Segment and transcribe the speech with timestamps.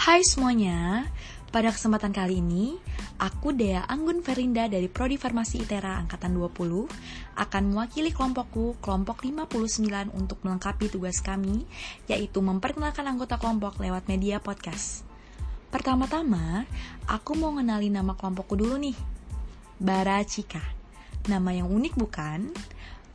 [0.00, 1.04] Hai semuanya,
[1.52, 2.80] pada kesempatan kali ini,
[3.20, 6.88] aku Dea Anggun Ferinda dari Prodi Farmasi ITERA Angkatan 20
[7.36, 11.68] akan mewakili kelompokku, kelompok 59 untuk melengkapi tugas kami,
[12.08, 15.04] yaitu memperkenalkan anggota kelompok lewat media podcast.
[15.68, 16.64] Pertama-tama,
[17.04, 18.96] aku mau ngenalin nama kelompokku dulu nih,
[19.76, 20.64] Baracika.
[21.28, 22.48] Nama yang unik bukan?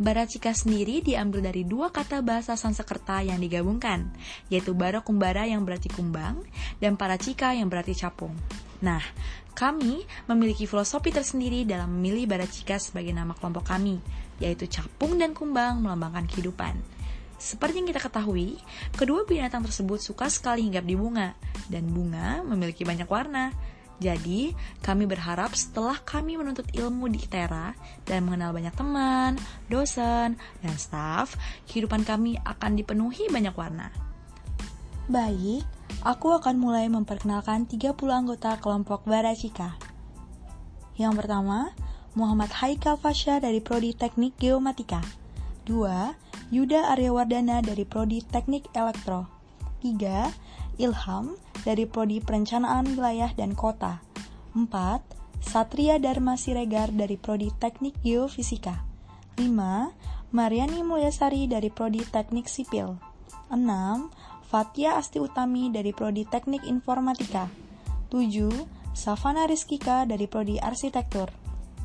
[0.00, 4.08] Baracika sendiri diambil dari dua kata bahasa Sanskerta yang digabungkan,
[4.48, 6.40] yaitu bara kumbara yang berarti kumbang
[6.80, 8.32] dan paracika yang berarti capung.
[8.80, 9.04] Nah,
[9.52, 14.00] kami memiliki filosofi tersendiri dalam memilih Baracika sebagai nama kelompok kami,
[14.40, 16.74] yaitu capung dan kumbang melambangkan kehidupan.
[17.36, 18.56] Seperti yang kita ketahui,
[18.96, 21.36] kedua binatang tersebut suka sekali hinggap di bunga,
[21.68, 23.52] dan bunga memiliki banyak warna.
[24.02, 24.50] Jadi,
[24.82, 29.38] kami berharap setelah kami menuntut ilmu di ITERA dan mengenal banyak teman,
[29.70, 31.38] dosen, dan staf,
[31.70, 33.94] kehidupan kami akan dipenuhi banyak warna.
[35.06, 35.62] Baik,
[36.02, 39.78] aku akan mulai memperkenalkan 30 anggota kelompok Baracika.
[40.98, 41.70] Yang pertama,
[42.18, 44.98] Muhammad Haikal Fasya dari Prodi Teknik Geomatika.
[45.64, 46.50] 2.
[46.50, 49.30] Yuda Aryawardana dari Prodi Teknik Elektro.
[49.80, 50.71] 3.
[50.80, 54.00] Ilham dari Prodi Perencanaan Wilayah dan Kota.
[54.54, 54.68] 4.
[55.42, 58.84] Satria Dharma Siregar dari Prodi Teknik Geofisika.
[59.36, 59.48] 5.
[60.32, 62.96] Mariani Mulyasari dari Prodi Teknik Sipil.
[63.52, 63.58] 6.
[64.48, 67.48] Fatia Asti Utami dari Prodi Teknik Informatika.
[68.12, 68.48] 7.
[68.92, 71.32] Savana Rizkika dari Prodi Arsitektur.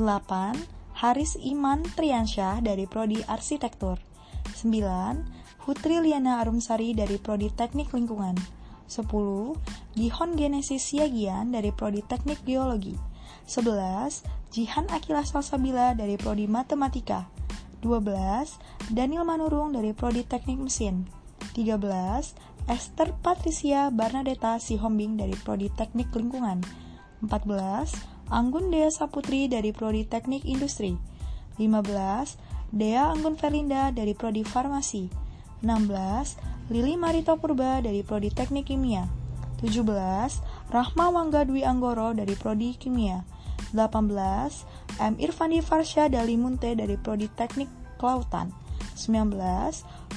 [0.00, 0.56] 8.
[1.04, 4.00] Haris Iman Triansyah dari Prodi Arsitektur.
[4.56, 5.60] 9.
[5.64, 8.63] Putri Liana Arumsari dari Prodi Teknik Lingkungan.
[8.88, 9.56] 10.
[9.96, 12.94] Gihon Genesis Siagian dari Prodi Teknik Geologi
[13.48, 14.24] 11.
[14.52, 17.26] Jihan Akila Salsabila dari Prodi Matematika
[17.80, 18.92] 12.
[18.92, 21.08] Daniel Manurung dari Prodi Teknik Mesin
[21.52, 22.64] 13.
[22.64, 26.64] Esther Patricia Barnadeta Sihombing dari Prodi Teknik Lingkungan
[27.20, 28.32] 14.
[28.32, 30.96] Anggun Dea Saputri dari Prodi Teknik Industri
[31.60, 32.72] 15.
[32.72, 35.23] Dea Anggun Felinda dari Prodi Farmasi
[35.64, 36.68] 16.
[36.68, 39.08] Lili Marito Purba dari Prodi Teknik Kimia
[39.64, 39.80] 17.
[40.68, 43.24] Rahma Wangga Dwi Anggoro dari Prodi Kimia
[43.72, 45.00] 18.
[45.00, 45.16] M.
[45.16, 48.52] Irfandi Farsha Dali Munte dari Prodi Teknik Kelautan
[48.94, 49.34] 19.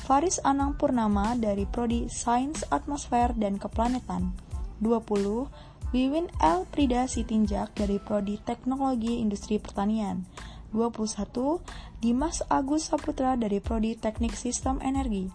[0.03, 4.35] Faris Anang Purnama dari Prodi Sains Atmosfer dan Keplanetan
[4.83, 5.47] 20.
[5.95, 6.67] Wiwin L.
[6.67, 10.27] Prida Sitinjak dari Prodi Teknologi Industri Pertanian
[10.75, 11.63] 21.
[12.03, 15.31] Dimas Agus Saputra dari Prodi Teknik Sistem Energi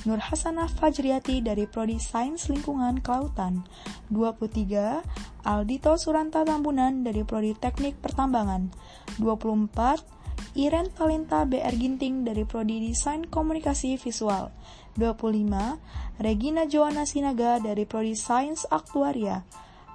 [0.02, 3.62] Nur Hasanah Fajriati dari Prodi Sains Lingkungan Kelautan
[4.10, 5.46] 23.
[5.46, 8.74] Aldito Suranta Tambunan dari Prodi Teknik Pertambangan
[9.22, 10.58] 24.
[10.58, 14.50] Iren Talenta BR Ginting dari Prodi Desain Komunikasi Visual
[14.98, 16.20] 25.
[16.20, 19.46] Regina Joana Sinaga dari Prodi Sains Aktuaria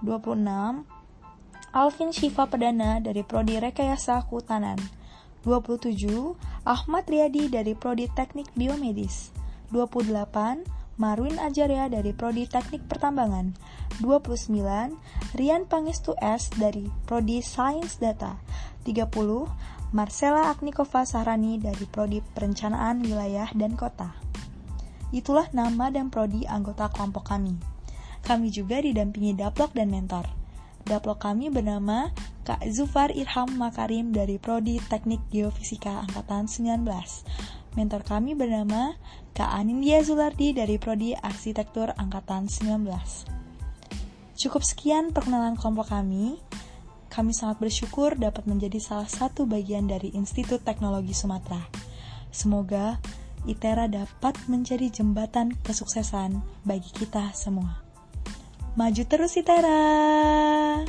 [0.01, 0.96] 26.
[1.75, 4.79] Alvin Shiva Pedana dari Prodi Rekayasa Kehutanan
[5.43, 6.07] 27.
[6.63, 9.35] Ahmad Riyadi dari Prodi Teknik Biomedis
[9.75, 10.63] 28.
[10.97, 13.51] Marwin Ajarya dari Prodi Teknik Pertambangan
[13.99, 14.55] 29.
[15.35, 18.39] Rian Pangestu S dari Prodi Sains Data
[18.87, 19.11] 30.
[19.91, 24.27] Marcella Agnikova Sahrani dari Prodi Perencanaan Wilayah dan Kota
[25.15, 27.55] Itulah nama dan prodi anggota kelompok kami.
[28.27, 30.36] Kami juga didampingi daplok dan mentor.
[30.87, 32.15] Daplok kami bernama
[32.47, 36.87] Kak Zufar Irham Makarim dari Prodi Teknik Geofisika Angkatan 19.
[37.75, 38.95] Mentor kami bernama
[39.35, 42.87] Kak Anindya Zulardi dari Prodi Arsitektur Angkatan 19.
[44.39, 46.39] Cukup sekian perkenalan kelompok kami.
[47.11, 51.67] Kami sangat bersyukur dapat menjadi salah satu bagian dari Institut Teknologi Sumatera.
[52.31, 52.95] Semoga
[53.43, 57.86] ITERA dapat menjadi jembatan kesuksesan bagi kita semua.
[58.77, 60.85] Maju terus ITERA!